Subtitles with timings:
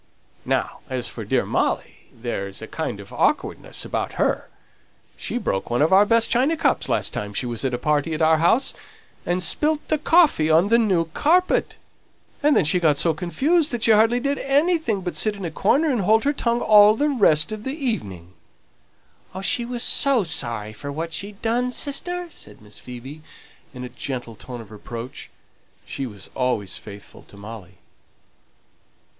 [0.47, 4.49] Now as for dear Molly, there's a kind of awkwardness about her
[5.15, 8.15] she broke one of our best china cups last time she was at a party
[8.15, 8.73] at our house,
[9.27, 11.77] and spilt the coffee on the new carpet;
[12.41, 15.51] and then she got so confused that she hardly did anything but sit in a
[15.51, 18.33] corner and hold her tongue all the rest of the evening."
[19.43, 23.21] "She was so sorry for what she'd done, sister," said Miss Phoebe,
[23.71, 25.29] in a gentle tone of reproach;
[25.85, 27.75] she was always faithful to Molly.